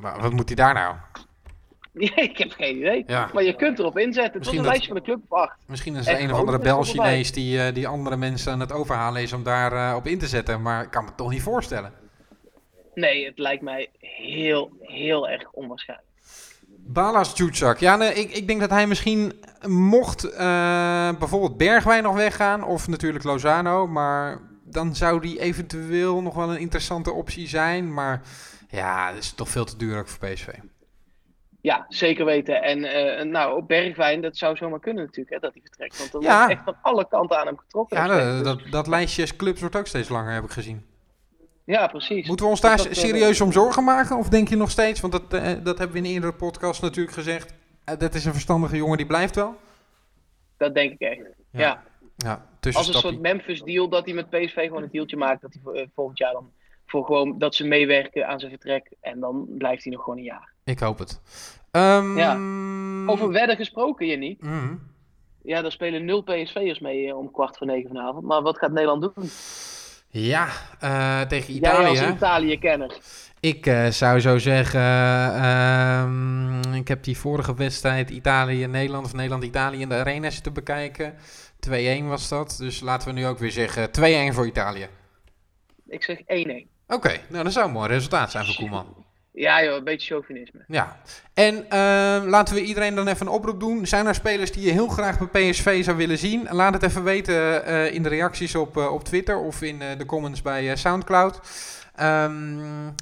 Maar 0.00 0.20
wat 0.20 0.32
moet 0.32 0.46
hij 0.46 0.56
daar 0.56 0.74
nou? 0.74 0.96
Ik 2.30 2.38
heb 2.38 2.50
geen 2.50 2.76
idee. 2.76 3.04
Ja. 3.06 3.30
Maar 3.32 3.42
je 3.42 3.54
kunt 3.56 3.78
erop 3.78 3.98
inzetten. 3.98 4.24
Het 4.24 4.38
Misschien 4.38 4.58
een 4.58 4.64
dat- 4.64 4.72
lijstje 4.72 4.92
van 4.92 5.02
de 5.02 5.10
club 5.10 5.20
of 5.28 5.38
acht. 5.38 5.56
Misschien 5.66 5.96
is 5.96 6.06
er 6.06 6.20
een 6.20 6.32
of 6.32 6.38
andere 6.38 6.56
erbij. 6.56 6.72
Bel-Chinees 6.72 7.32
die, 7.32 7.62
eh, 7.62 7.74
die 7.74 7.88
andere 7.88 8.16
mensen 8.16 8.52
aan 8.52 8.60
het 8.60 8.72
overhalen 8.72 9.22
is 9.22 9.32
om 9.32 9.42
daar 9.42 9.72
eh, 9.90 9.96
op 9.96 10.06
in 10.06 10.18
te 10.18 10.26
zetten. 10.26 10.62
Maar 10.62 10.82
ik 10.82 10.90
kan 10.90 11.02
me 11.02 11.08
het 11.08 11.16
toch 11.18 11.30
niet 11.30 11.42
voorstellen. 11.42 11.92
Nee, 12.94 13.26
het 13.26 13.38
lijkt 13.38 13.62
mij 13.62 13.88
heel, 14.00 14.70
heel 14.80 15.28
erg 15.28 15.50
onwaarschijnlijk. 15.52 16.08
Balas 16.90 17.32
Jutsak. 17.36 17.78
Ja, 17.78 17.96
nee, 17.96 18.12
ik, 18.14 18.30
ik 18.30 18.46
denk 18.46 18.60
dat 18.60 18.70
hij 18.70 18.86
misschien 18.86 19.32
mocht 19.66 20.24
eh, 20.24 20.38
bijvoorbeeld 21.18 21.56
Bergwijn 21.56 22.02
nog 22.02 22.14
weggaan. 22.14 22.64
Of 22.64 22.88
natuurlijk 22.88 23.24
Lozano. 23.24 23.86
Maar 23.86 24.40
dan 24.64 24.94
zou 24.96 25.20
die 25.20 25.40
eventueel 25.40 26.22
nog 26.22 26.34
wel 26.34 26.50
een 26.50 26.58
interessante 26.60 27.12
optie 27.12 27.48
zijn. 27.48 27.94
Maar 27.94 28.22
ja, 28.68 29.08
dat 29.12 29.22
is 29.22 29.32
toch 29.32 29.48
veel 29.48 29.64
te 29.64 29.76
duur 29.76 29.98
ook 29.98 30.08
voor 30.08 30.28
PSV. 30.28 30.48
Ja, 31.68 31.86
zeker 31.88 32.24
weten. 32.24 32.62
En 32.62 32.84
eh, 32.84 33.24
nou, 33.24 33.56
op 33.56 33.68
Bergwijn, 33.68 34.20
dat 34.20 34.36
zou 34.36 34.56
zomaar 34.56 34.80
kunnen 34.80 35.04
natuurlijk, 35.04 35.34
hè, 35.34 35.40
dat 35.40 35.52
hij 35.52 35.62
vertrekt. 35.62 35.98
Want 35.98 36.14
er 36.14 36.22
Ja. 36.30 36.36
wordt 36.38 36.52
echt 36.52 36.64
van 36.64 36.76
alle 36.82 37.08
kanten 37.08 37.38
aan 37.38 37.46
hem 37.46 37.58
getrokken. 37.58 37.96
Ja, 37.96 38.06
dat, 38.06 38.44
dat, 38.44 38.60
dat 38.70 38.86
lijstje 38.86 39.36
clubs 39.36 39.60
wordt 39.60 39.76
ook 39.76 39.86
steeds 39.86 40.08
langer, 40.08 40.32
heb 40.34 40.44
ik 40.44 40.50
gezien. 40.50 40.86
ja 41.64 41.86
precies. 41.86 42.26
Moeten 42.26 42.44
we 42.44 42.50
ons 42.50 42.60
daar 42.60 42.76
Dus 42.76 42.84
dat, 42.84 42.92
eh, 42.92 42.98
serieus 42.98 43.40
om 43.40 43.52
zorgen 43.52 43.84
maken? 43.84 44.16
Of 44.16 44.28
denk 44.28 44.48
je 44.48 44.56
nog 44.56 44.70
steeds, 44.70 45.00
want 45.00 45.12
dat, 45.12 45.34
eh, 45.34 45.52
dat 45.62 45.78
hebben 45.78 45.90
we 45.96 45.98
in 45.98 46.04
een 46.04 46.10
eerdere 46.10 46.32
podcast 46.32 46.82
natuurlijk 46.82 47.14
gezegd. 47.16 47.54
dat 47.98 48.14
is 48.14 48.24
een 48.24 48.32
verstandige 48.32 48.76
jongen, 48.76 48.96
die 48.96 49.06
blijft 49.06 49.34
wel. 49.34 49.56
Dat 50.56 50.74
denk 50.74 50.92
ik 50.92 51.00
echt. 51.00 51.20
Ja. 51.50 51.60
Ja. 51.60 51.82
Ja, 52.16 52.46
Als 52.72 52.88
een 52.88 52.94
soort 52.94 53.20
Memphis-deal 53.20 53.88
dat 53.88 54.04
hij 54.04 54.14
met 54.14 54.30
PSV 54.30 54.66
gewoon 54.66 54.82
een 54.82 54.88
dealtje 54.92 55.16
maakt. 55.16 55.42
Dat 55.42 55.56
hij 55.62 55.88
volgend 55.94 56.18
jaar 56.18 56.32
dan 56.32 56.52
voor 56.86 57.04
gewoon 57.04 57.38
dat 57.38 57.54
ze 57.54 57.66
meewerken 57.66 58.28
aan 58.28 58.38
zijn 58.38 58.50
vertrek. 58.50 58.92
En 59.00 59.20
dan 59.20 59.46
blijft 59.58 59.84
hij 59.84 59.92
nog 59.92 60.02
gewoon 60.02 60.18
een 60.18 60.24
jaar. 60.24 60.52
Ik 60.68 60.78
hoop 60.78 60.98
het. 60.98 61.20
Ehm, 61.70 62.16
Ja. 62.18 62.32
Over 63.06 63.28
wedden 63.32 63.56
gesproken, 63.56 64.06
je 64.06 64.16
niet. 64.16 64.42
mhm. 64.42 64.74
Ja, 65.42 65.62
daar 65.62 65.72
spelen 65.72 66.04
nul 66.04 66.22
PSV'ers 66.22 66.78
mee 66.78 67.08
eh, 67.08 67.16
om 67.18 67.30
kwart 67.30 67.56
voor 67.56 67.66
negen 67.66 67.88
vanavond. 67.88 68.24
Maar 68.24 68.42
wat 68.42 68.58
gaat 68.58 68.70
Nederland 68.72 69.02
doen? 69.02 69.30
Ja, 70.08 70.48
eh, 70.80 71.20
tegen 71.20 71.54
Jij 71.54 71.72
als 71.72 71.98
Italië. 71.98 72.12
Italië-kenner. 72.14 72.96
Ik 73.40 73.66
eh, 73.66 73.86
zou 73.86 74.20
zo 74.20 74.38
zeggen, 74.38 74.80
ehm, 75.34 76.72
ik 76.74 76.88
heb 76.88 77.02
die 77.02 77.18
vorige 77.18 77.54
wedstrijd 77.54 78.10
Italië-Nederland 78.10 79.06
of 79.06 79.12
Nederland-Italië 79.12 79.80
in 79.80 79.88
de 79.88 79.94
arena 79.94 80.30
zitten 80.30 80.52
bekijken. 80.52 81.14
2-1 81.60 82.08
was 82.08 82.28
dat, 82.28 82.54
dus 82.58 82.80
laten 82.80 83.08
we 83.08 83.14
nu 83.14 83.26
ook 83.26 83.38
weer 83.38 83.50
zeggen 83.50 83.90
2-1 83.90 84.34
voor 84.34 84.46
Italië. 84.46 84.88
Ik 85.86 86.02
zeg 86.02 86.18
1-1. 86.26 86.68
Oké, 86.86 87.20
nou 87.28 87.44
dat 87.44 87.52
zou 87.52 87.66
een 87.66 87.72
mooi 87.72 87.88
resultaat 87.88 88.30
zijn 88.30 88.44
voor 88.44 88.54
Koeman. 88.54 89.06
Ja 89.38 89.64
joh, 89.64 89.76
een 89.76 89.84
beetje 89.84 90.06
chauvinisme. 90.06 90.64
Ja, 90.68 90.96
en 91.34 91.70
ehm, 91.70 92.28
laten 92.28 92.54
we 92.54 92.62
iedereen 92.62 92.94
dan 92.94 93.08
even 93.08 93.26
een 93.26 93.32
oproep 93.32 93.60
doen. 93.60 93.86
Zijn 93.86 94.06
er 94.06 94.14
spelers 94.14 94.52
die 94.52 94.66
je 94.66 94.72
heel 94.72 94.88
graag 94.88 95.30
bij 95.30 95.50
PSV 95.50 95.84
zou 95.84 95.96
willen 95.96 96.18
zien? 96.18 96.46
Laat 96.50 96.74
het 96.74 96.82
even 96.82 97.04
weten 97.04 97.64
eh, 97.64 97.94
in 97.94 98.02
de 98.02 98.08
reacties 98.08 98.54
op, 98.54 98.76
eh, 98.76 98.92
op 98.92 99.04
Twitter 99.04 99.38
of 99.38 99.62
in 99.62 99.82
eh, 99.82 99.98
de 99.98 100.06
comments 100.06 100.42
bij 100.42 100.76
Soundcloud. 100.76 101.40
Ehm, 101.94 102.56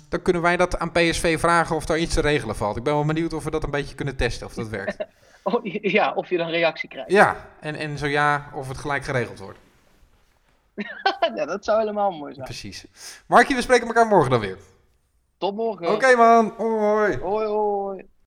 dan 0.09 0.23
kunnen 0.23 0.43
wij 0.43 0.57
dat 0.57 0.78
aan 0.78 0.93
PSV 0.93 1.40
vragen 1.40 1.76
of 1.76 1.87
daar 1.87 1.99
iets 1.99 2.14
te 2.14 2.21
regelen 2.21 2.57
valt. 2.57 2.76
Ik 2.76 2.83
ben 2.83 2.95
wel 2.95 3.05
benieuwd 3.05 3.33
of 3.33 3.45
we 3.45 3.50
dat 3.50 3.64
een 3.64 3.71
beetje 3.71 3.95
kunnen 3.95 4.16
testen 4.16 4.47
of 4.47 4.55
dat 4.55 4.69
werkt. 4.69 4.97
Oh, 5.43 5.64
ja, 5.83 6.12
of 6.12 6.28
je 6.28 6.37
dan 6.37 6.49
reactie 6.49 6.88
krijgt. 6.88 7.11
Ja, 7.11 7.37
en, 7.61 7.75
en 7.75 7.99
zo 7.99 8.07
ja, 8.07 8.50
of 8.55 8.69
het 8.69 8.78
gelijk 8.78 9.05
geregeld 9.05 9.38
wordt. 9.38 9.59
ja, 11.37 11.45
dat 11.45 11.64
zou 11.64 11.78
helemaal 11.78 12.11
mooi 12.11 12.35
zijn. 12.35 12.47
Precies. 12.47 12.85
Markie, 13.26 13.57
we 13.57 13.62
spreken 13.62 13.87
elkaar 13.87 14.07
morgen 14.07 14.31
dan 14.31 14.40
weer. 14.40 14.59
Tot 15.38 15.55
morgen. 15.55 15.93
Oké 15.93 16.16
man, 16.16 16.55
hoi. 16.57 17.19
Hoi 17.19 17.47
hoi. 17.47 18.07